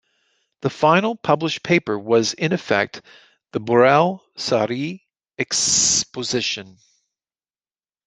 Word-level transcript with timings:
The 0.61 0.71
final 0.71 1.15
published 1.15 1.61
paper 1.61 1.95
was 1.99 2.33
in 2.33 2.53
effect 2.53 3.03
the 3.51 3.59
Borel-Serre 3.59 4.99
exposition. 5.37 6.77